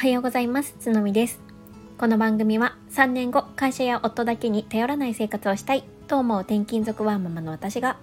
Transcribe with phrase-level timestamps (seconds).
[0.00, 0.74] はようございます。
[0.80, 1.42] つのみです。
[1.98, 7.98] この番組は3年後会社や夫だけに頼らない生活をしたいと思う転勤族ワーママの私が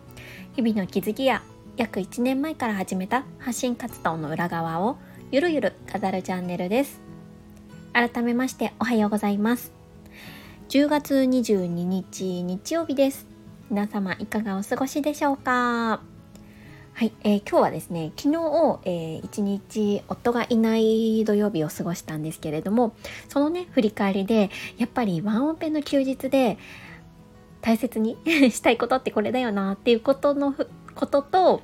[0.56, 1.42] 日々の気づきや
[1.76, 4.98] 約1年前から始めた発信活動の裏側を
[5.32, 7.02] ゆるゆる語るチャンネルです。
[7.94, 9.72] 改めましておはようございます。
[10.70, 13.26] 10月22日日曜日です。
[13.72, 16.02] 皆様いかがお過ごしでしょうか？
[16.98, 22.96] はい、えー、今日はですね昨日、えー、一日夫がいない土曜日を過ごしたんですけれども
[23.30, 24.50] そのね振り返りで
[24.80, 26.58] やっぱりワンオペの休日で
[27.62, 28.18] 大切に
[28.50, 30.56] したいことってこれだよなっていうことの
[30.96, 31.62] ことと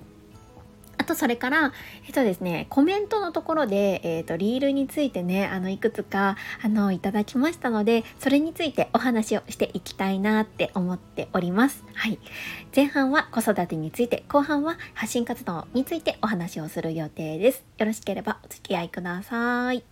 [1.03, 1.73] あとそれから、
[2.07, 11.84] えっとですね、コメントのところで、えっと、リールについてね、あの、いくつか、あの、いただきましたので、それについてお話をしていきたいなって思っております。
[11.93, 12.20] はい。
[12.73, 17.65] 前半は子育てについて、後半は発信活動についてお話をする予定です。
[17.79, 19.84] よろしければお付き合いください。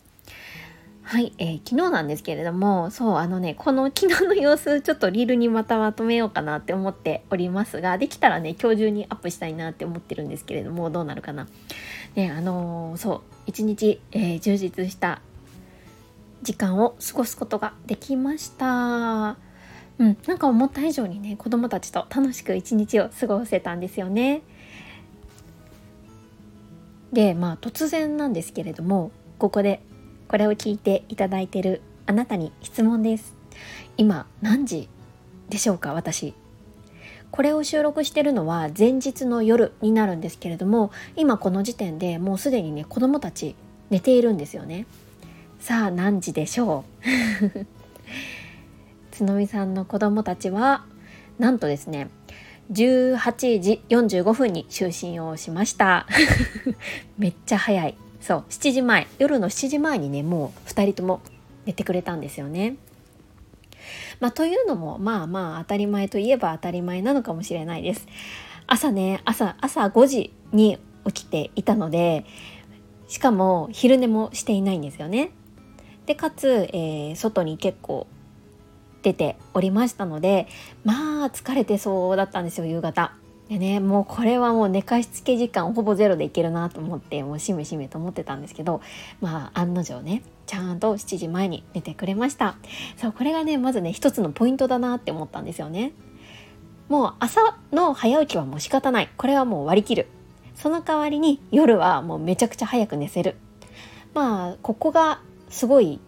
[1.04, 11.48] はい、えー、昨日なんですけれども、そう、あのね、この昨日の様子、ちょっとリールにまたまとめようかなって思っておりますが、できたらね、今日中にアップしたいなって思ってるんですけれども、どうなるかな。
[12.16, 15.22] ね、あのー、そう、一日、えー、充実した
[16.44, 19.38] 時間を過ごすことができました。
[19.98, 24.42] うん、なんか思った以上にね、子供たちと楽しく一日を過ごせたんですよね。
[27.12, 29.82] で、まあ突然なんですけれども、ここで
[30.32, 33.36] これを聞いていただいてるあなたに質問です。
[33.98, 34.88] 今何時
[35.50, 36.34] でしょうか私。
[37.32, 43.56] これを収録してるのは前日の夜になるんですけれども今この時点でもうすでにね子供たち
[43.90, 44.86] 寝ているんですよね。
[45.60, 46.86] さあ何時でしょ
[47.54, 47.66] う？
[49.20, 50.86] 角見さんの子供たちは
[51.40, 52.08] なんとですね
[52.72, 56.08] 18時45分に就寝をしました。
[57.20, 57.98] めっちゃ早い。
[58.22, 61.22] そう7時前夜の7時前にねもう2人とも
[61.66, 62.76] 寝てくれたんですよね。
[64.20, 68.08] まあ、というのもまあまあ当たり前といえば当たり前なのかもしれないです。
[68.67, 72.26] 朝ね朝朝5時に起きていたので
[73.08, 75.31] しかも昼寝もしていないんですよね。
[76.05, 78.08] でかつ、えー、外に結構
[79.02, 80.48] 出ておりましたので
[80.83, 83.14] まあ疲れてそうだったんですよ夕方。
[83.52, 88.80] でねもうこれはもう寝かしつけ時間ほぼゼロでいけるなと思ってもうしめしめと思ってたんですけど
[89.20, 92.56] まあ案の定ねちゃんと7時前に寝てくれました。
[92.95, 95.92] そうこれがねまずね一つのポイントだなって思ったんですよね。
[96.88, 99.10] もう朝の早起きはもう仕方ない。
[99.17, 100.08] これはもう割り切る。
[100.56, 103.36] その代わりに夜はもうめちゃくちゃ早く寝せる。
[104.14, 105.20] まあここが
[105.50, 106.00] すごい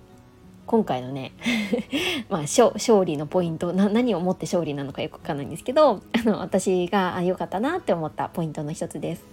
[0.66, 1.34] 今回のね
[2.29, 9.25] まあ勝利のポイント何をもって勝利なのかよくわかんないんですけどあの私が良かったなって思ったポイントの一つです。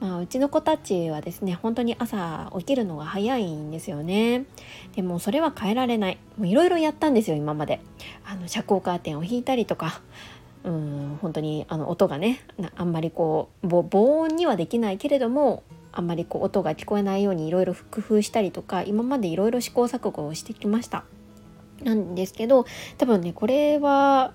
[0.00, 4.46] まあ、うちの子たちはですね本当に朝起きるのが早いんですよね。
[4.96, 6.18] でもそれは変えられない。
[6.42, 7.80] いろいろやったんですよ今まで。
[8.24, 10.00] あの遮光カーテンを引いたりとか。
[10.62, 12.40] うん本当にあの音がね
[12.76, 15.62] あんまりこう防音にはできないけれども
[15.92, 21.04] あんまりこう音が聞こえないようにいろいろ工夫したりとか今までいろいろ試行錯誤をしてきました。
[21.82, 22.66] なんですけど
[22.98, 24.32] 多分ねこれは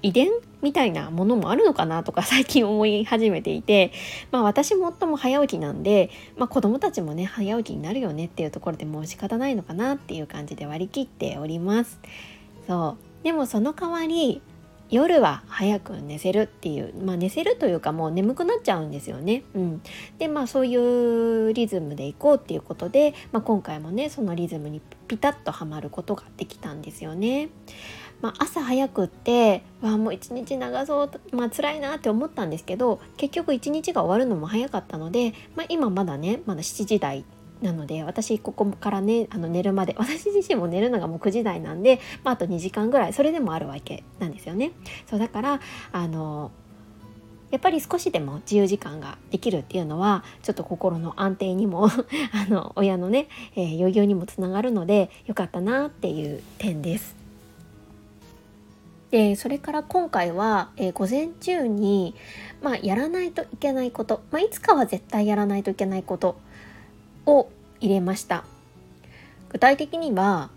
[0.00, 0.30] 遺伝
[0.62, 3.92] みたいなものもあるのかなとか最近思い始めていて
[4.30, 12.00] まあ私もも早起きなんで、まあ、子供たちもね早起きになるよねっていうところでもう仕方ないのかなっていう感じで割り切っております。
[12.66, 14.40] そうでもその代わり
[14.90, 19.42] 夜は早く寝せるっていう、まあ、寝せるというかもう眠くなっちゃうんですよね。
[19.54, 19.82] うん、
[20.18, 27.50] でまあそういうリズムでいこうっていうことで、まあ、今回もねそのリズムにピタッとはまることができたんですよね。
[28.20, 37.24] まあ、朝早くってわもう一日長そう、まあ辛いなって思ったんですけど結局一日が終わるのも早かったので、まあ、今まだねまだ7時台
[37.62, 44.72] なので私ここからねあの寝るまで私自身も寝るのがもう9時台なんで、まあ、あと2時間ぐらいそれでもあるわけなんですよね。
[45.08, 45.60] そうだから
[45.92, 46.50] あの
[47.50, 51.90] やっぱり少しでも自由時間ができるっていうのはちょっと心の安定にも あ
[52.50, 57.16] の親のね、えー、余裕にもつながるのでよかったなっていう点です。
[59.10, 62.14] でそれから今回は、えー、午前中に、
[62.60, 66.38] まあ、やらないといけないこと、まあ、いつかは絶対やらないといけないこと
[67.28, 68.44] を入れました。
[69.50, 70.50] 具体的には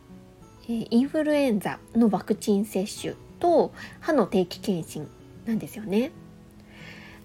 [0.68, 5.08] インフルエンザのワクチン接種と歯の定期検診
[5.46, 6.12] なんですよね。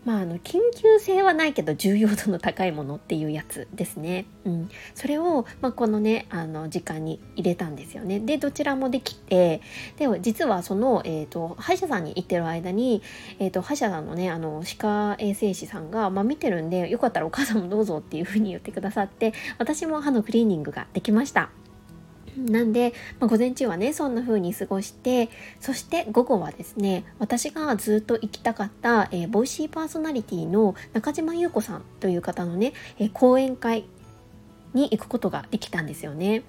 [0.07, 4.27] まあ、あの緊急性はないけど重要度の高いものっていうやつですね。
[4.45, 8.21] うん、それを、まあ、このねあの時間に入れたんですよね。
[8.21, 9.61] でどちらもできて
[9.97, 13.03] で実はその、えーと、歯医者さんに行ってる間に、
[13.41, 21.51] えーと、歯医者さんのねあの歯科衛生士さんが、まあ、見てるんでよかったらお母さんもどうぞっていうふうに言ってくださって私も歯のクリーニングができました。
[22.37, 25.31] なんで、まあ、午前中はねそんな風に過ごして
[25.61, 33.87] そして午後はですね私がずっと行きたかった、えー、ボイシーパーソナリティの中島優子さんという方のね、えー、講演会
[34.75, 36.43] に行くことができたんですよね。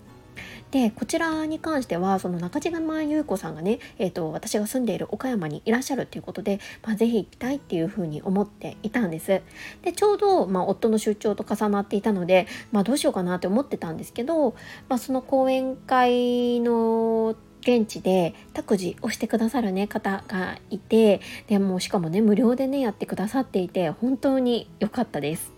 [0.72, 9.42] でこちらに関してはその中島優子さんがね、えーと、私が住んでいる岡山にいらっしゃるっていうことで、まあ、ぜひ行きたいっていうふうに思っていたんです。
[9.81, 14.56] でちょうど、まあ、夫の出張と重なっていたので、まあ、どうしようかなって思ってたんですけど、
[14.90, 25.52] まあ、その講演会の現地で託児をしてくださる、ね、方がいてでもしかもね無料でねやってくださっていて本当に良かったです。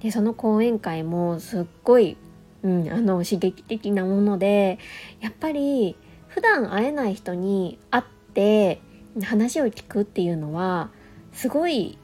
[0.00, 2.16] でその講演会もすっごい
[2.62, 4.78] うん、あの刺激的なもので
[5.20, 5.96] やっぱり
[6.28, 8.04] 普段会えない人に会っ
[8.34, 8.80] て
[9.24, 10.90] 話を聞くっていうのは
[11.32, 11.98] すごい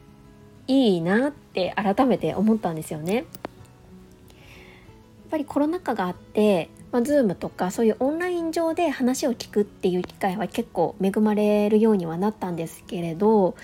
[0.67, 3.15] いいなって改めて思ったんですよね。
[3.15, 3.25] やっ
[5.31, 13.57] ぱりコロナ禍があって、まあ、Zoom とかそういうオンライン上で話を聞くっていう機会は結構恵まれるようにはなったんですけれど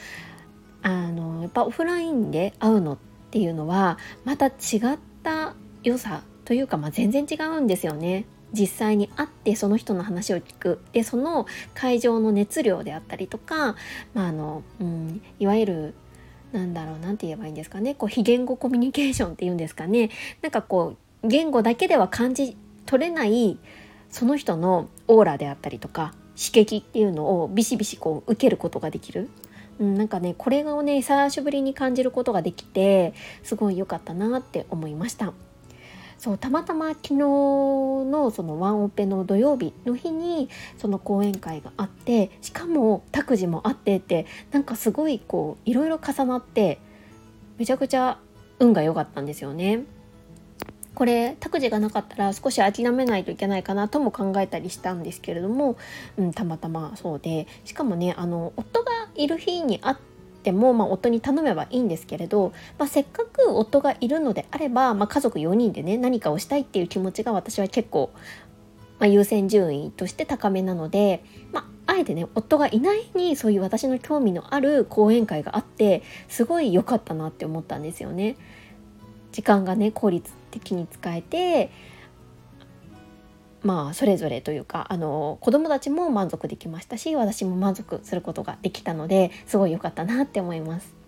[0.83, 2.99] あのやっぱオフラインで会うのっ
[3.31, 5.55] ていうのはまた違った
[5.85, 8.25] 良さというか、まあ、全然違うんですよね。
[8.53, 13.77] 実際に会ってその人の話を聞くでその会場の熱量であったりとか、
[14.13, 15.95] まああのうん、いわゆる
[16.53, 20.11] なんだろうなんて言えばいいんですかねこう非言語コミュニケーションっていうんですかね
[20.43, 23.59] なんかこう言語だけでは感じ取れない
[24.11, 29.31] その人のオーラであったりとか刺激っていうのをビシビシこう受けることができる。
[29.79, 35.33] うん、なんかねこれをね久しぶりに感じることができてすごい良かったなって思いました。
[36.23, 40.49] そうたまたま昨日のそのワンオペの土曜日の日に
[40.79, 46.79] その講演会があってしかも託児もあってってなんかすごいこういろいろ重なって
[47.59, 48.21] めちゃくちゃ
[48.61, 49.83] 運が良かったんですよね。
[50.95, 55.77] これ託児がなかったら少し諦めないといけないかなとも考えたりしたんですけれども、
[56.19, 60.12] うん、たまたまそうでしかもねあの夫がいる日に会って
[60.51, 68.11] も、まあ、夫に頼めばいいんですけれど、まあ、せっかく夫がいるのであれば、まあ、家族4人でね何かをしたいっていう気持ちが私は結構、
[68.99, 71.23] まあ、優先順位として高めなので、
[71.53, 78.37] まあ、あえてね夫がいないにそういう私の興味のある講演会があってすごい良かったなって思ったんですよね。
[79.31, 81.71] 時間がね効率的に使えて
[83.63, 91.02] まあそれぞれというかあの子どもたちも満足できましたし私も満足することができたのですごい良かったなって思います。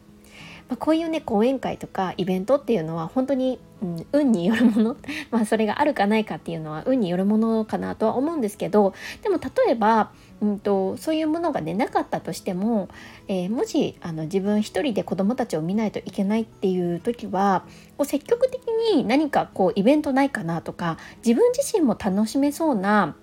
[0.69, 4.97] まあ、こういうね講演会とかイベントっていうのは本当に、うん、運によるもの
[5.31, 12.89] まあそれがあるかないかっていうのは運によるものかなとは思うんですけどでも例えば、うんと、そういうものがねなかったとしても、
[13.29, 17.65] えー、もしあの自分一人で子どもたちを見ないといけないっていう時は
[17.99, 18.63] こう積極的
[18.95, 23.17] に何かこうイベントないかなとか自分自身も楽しめそうな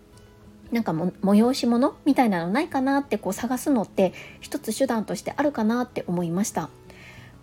[0.71, 6.69] なんかも催し物みたいなのないかなってこう探すのって一つ手段としてあるかなって思いました。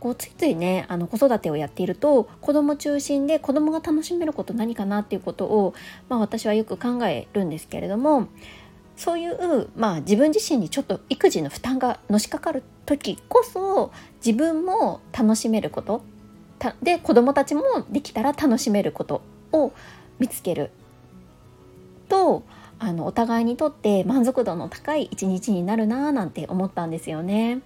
[0.01, 5.75] こうついついねあの子育てをやっていると子供中心で子供が楽しめること何かなっていうことを、
[6.09, 8.29] まあ、私はよく考えるんですけれども
[8.97, 13.93] そういう、まあ、自分自身にちょっと育児の負担がのしかかる時こそ
[14.25, 16.03] 自分も楽しめること
[16.83, 19.73] で子供たちもできたら楽しめることを
[20.19, 20.71] 見つける
[22.09, 22.43] と
[22.81, 27.61] あのお互いにとって満足度の高い一日になるなぁなんて思ったんですよね。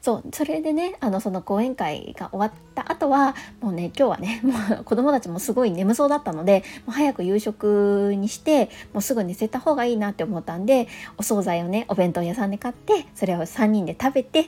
[0.00, 10.88] そうそれでねあのその講演会が終わった後はもうね今日はね もう子供たちもすごい眠そうだったのでもう早く夕食にしてもうすぐ寝せた方がいいなって思ったんで
[11.18, 14.46] お惣菜をねお弁当屋さんで買ってそれを3人で食べて、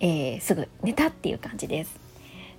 [0.00, 2.00] えー、すぐ寝たっていう感じです。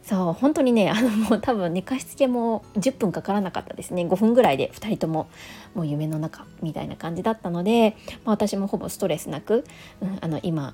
[0.01, 5.30] そう本当にねあのもう多分寝かしつけも10分かからなかったですね5分ぐらいで2人とも
[5.75, 9.63] もう夢の中みたいな感じだったので、まあ、私もほぼストレスなく、
[10.01, 10.74] うん、あの今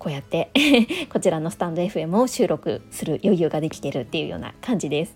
[0.00, 0.50] こうやって
[1.12, 5.14] こちらのスタンド FM を収録する余裕ができてるっていうような感じです。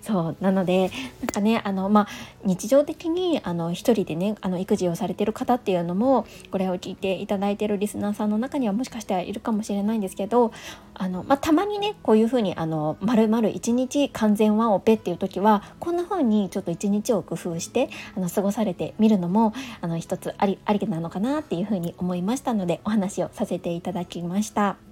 [0.00, 2.08] そうなのでなんかねあの、まあ、
[2.44, 10.52] 日常的にあの一人でねあの育児をされてる方っていうのもこれを聞いていただいてるリスナーさんの中にはもしかしてはいるかもしれないんですけど
[10.94, 24.91] あの、まあ、たまにねこういうふうにあの丸々一日完全ワンオペっていう時はこんな風にちょっと一日を工夫してあの過ごされてみるのもあの一つありありなのかなっていうふうに思いましたのでお話をさせていただきました。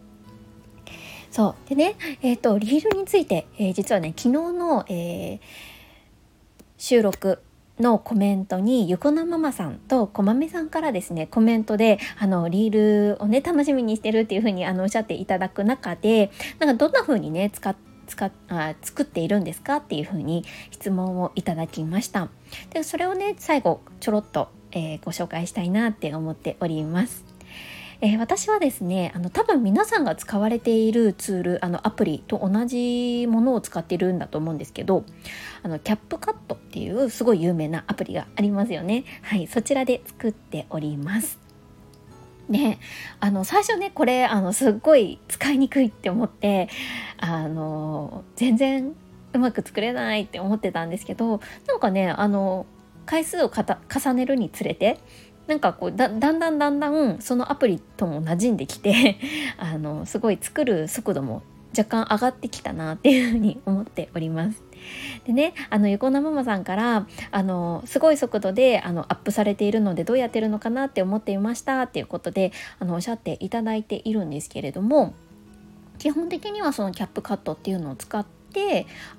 [1.31, 1.69] そう。
[1.69, 5.41] でねえ、ー、とリールについて、えー、実はね昨日の、えー、
[6.77, 7.43] 収録
[7.79, 22.29] のコメントにゆこなママさんとこまめさんからですねコメントであのリールをね楽しみにしてるっていう風にあのおっしゃっていただく中でなんかどんな風にね使って使あ作っているんですかっていうふうに質問をいただきました。
[22.71, 27.30] でそれをね最後ちょろっと、えー、ご紹介したいなって思っております。
[28.03, 35.05] えー、私はですねあの多分皆さんが使われているツールあのアプリと同じものを使っているんだと思うんですけど
[35.63, 39.05] あのキャップカットっていうすごい有名なアプリがありますよね。
[39.23, 41.39] はいそちらで作っております。
[42.49, 42.81] ね
[43.21, 46.69] あの最初ねこれあのすっごい使いにくいって思って
[47.19, 48.95] あの全然
[49.33, 52.67] うまく作れないって思ってたんですけどなんかねあの
[53.07, 54.99] 回数を重ねるにつれて
[55.51, 59.19] なんかこうだんだんだんだんそのアプリとも馴染んできて
[59.59, 61.43] あのすごい作る速度も
[61.77, 64.63] 若干上がってきたなっていうふうに思っております。
[65.27, 75.15] でねあの横なママさんからあのすごい速度であのアップされているのでどうやってるのかなって思っていましたっていうことであのおっしゃっていただいているんですけれども
[75.99, 78.40] 基本的にはそのキャップカットっていうのを使って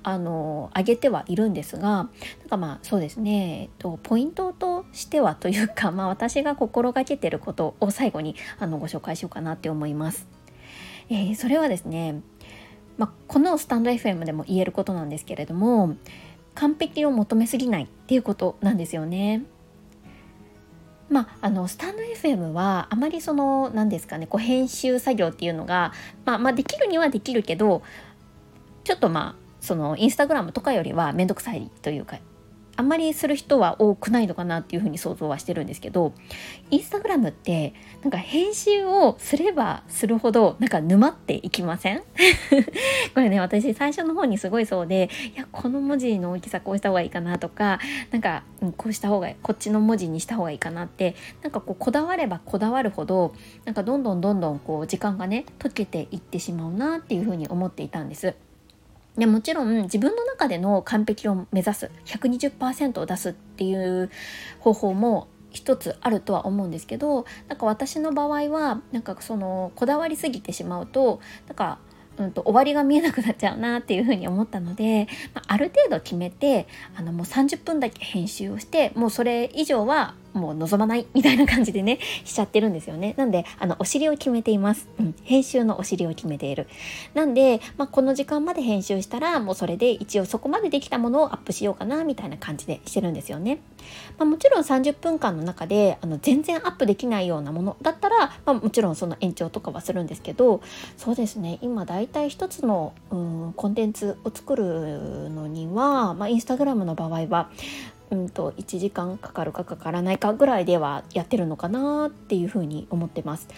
[0.02, 2.08] あの上げてはいるんですがなん
[2.48, 10.26] かまあそうですね、えっと、ポイントとしてはというか、まあ、私が心がけてることを最後にあのご紹介しようかなって思います。
[11.10, 12.22] えー、それはですね
[12.98, 15.96] まあ、このスタンド FM でも言えることなんですけれども
[16.54, 19.44] 完璧を求めすぎないっていうことなんですよね。
[21.08, 25.92] まあ、あのスタンド FM はあまりその何ですかねこう編集作業っていうのが、
[26.24, 27.82] まあ、まあできるにはできるけど
[28.84, 32.18] ちょっとまあそのインスタグラムとかよりは面倒くさいというか
[32.74, 36.14] あんまりする人は多くないのかなっていうふうに想像はしてるんですけど
[36.70, 42.02] インスタグラムってなんか編集をすればするほどなんか沼っていきません？
[43.14, 47.78] これね私最初の方にすごいそうでいやこの文字の大きさこうした方がいいかなとか
[48.10, 53.34] なんか、うん、こうした方がこっちの文字にした方がいいかなってなんかこうこだわればこだわるほど
[53.66, 58.34] なんかどんどんどんどんこう時間がね溶けていってしまうなっていうふうに思っていたんです。
[59.16, 64.10] でもちろん自分の中での完璧を目指す120%を出すっていう
[64.60, 71.78] 方法も一つあるとは思うんですけどなんか私の場合はなんかそのこだわりすぎてしまうとなんか
[72.18, 83.14] うんと、終わりが見えなくなっちゃうなっていうふうに思ったので、まあ、ある程度決めてあのもう30分だけ編集をしてもうそれ以上はもう望まないみたいな感じでねしちゃってるんですよね。
[83.16, 86.66] なんであのお尻を決めています、うん、編集のお尻を決めている。
[87.14, 93.60] なんで、まあ、この時間まで編集したらもうそれで一応そこまでできたものをアップしようかなみたいな感じでしてるんですよね、
[94.18, 100.62] まあ、もちろん30分間の中であの全然アップできないようなものだったら、まあ、もちろんその延長とかはするんですけど
[100.96, 101.58] そうですね。
[101.62, 107.50] 今だいたい一つの、うん、コンテンツを作るのには、まあ、インスタグラムの場合は
[108.12, 113.48] うんと1時間かかるかかからないかぐらいではやってるのかなっていうふうに思ってます。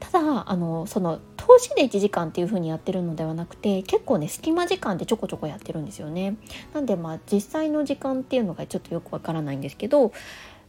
[0.00, 6.36] ただあのその投資で1時間っていうふうにやってるのではなくて結構ね隙間時間でちょこちょこやってるんですよね。
[6.74, 10.12] なんでまあ実際の時間っていうのがちょっとよくわからないんですけど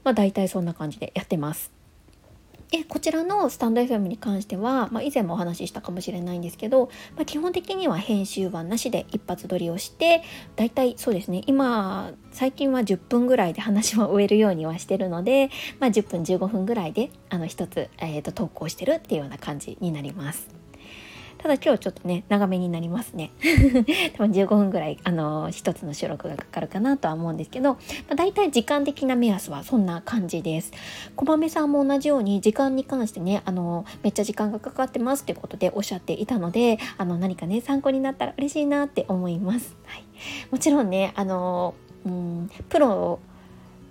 [0.06, 1.73] まあ大体そんな感じでやってます。
[2.74, 10.24] でこちらのスタンド FM に関しては、まあ、以前もお話ししたかもしれないんですけど、まあ、基本的には編集はなしで一発撮りをして
[10.56, 20.63] だいたいそうですね今最近は10分ぐらいで話は終えるようにはしてるので、まあ、10分15分ぐらいであの一つ、えーと投稿してるっていうような感じになります。
[21.44, 23.32] ただ今日ちょっとね長めになりますね。
[24.16, 27.80] 多分15分ぐらいあの一つの収録がかかるかなとは思うんですけど、ま
[28.12, 30.72] あ、大体時間的な目安はそんな感じです。
[31.18, 40.06] こまめさんも同じように時間に関してねあのめっちゃ時間がかかってますってことでおっしゃっていたのであの何かね参考になったら嬉しいなって思います、はい、
[40.50, 41.74] もちろんねあの
[42.06, 43.20] うんプロ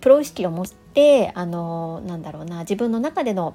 [0.01, 3.55] プロ意識を持ってあのなんだろうな自分の中での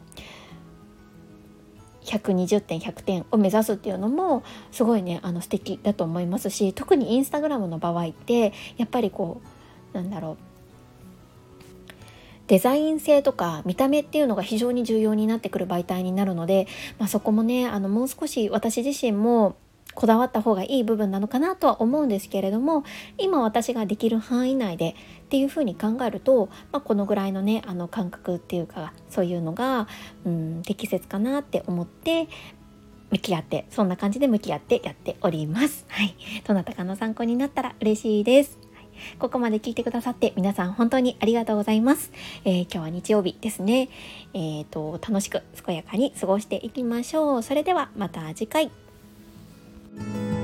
[2.08, 9.42] 120点100点を目指すっていうのもすごいねあの素敵だと思いますし特にインスタグラムの場合ってやっぱりこ
[9.94, 10.48] うなんだろう
[12.48, 19.58] デザイン性とか見た目っていうのが非常に重要になってくる媒体になるので、まあ、そこもねあのもう少し私自身も
[19.94, 22.84] こだわった方がいい部分なのかなとは思うんですけれども
[23.18, 29.88] 今私ができる範囲内でっていうふうに考えると、まあ、このぐらいのねあの感覚っていうかそういうのが、
[30.26, 32.28] うん、適切かなって思って
[33.10, 35.86] 向き合ってそんな感じで向き合ってやっております。
[35.88, 36.16] はい、
[36.46, 38.60] どなたかの参考になったら嬉しいです。
[39.20, 42.12] ここまで聞いてくださって皆さん本当にありがとうございます。
[42.46, 43.90] えー、今日は日曜日ですね。
[44.34, 47.44] えっ、ー、と楽しく健やかに過ごしていきましょう。
[47.44, 48.87] それではまた次回。
[50.00, 50.37] thank you